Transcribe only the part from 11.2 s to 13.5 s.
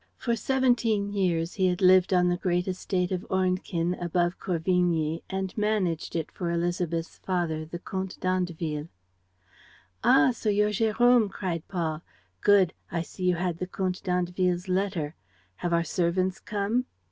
cried Paul. "Good! I see you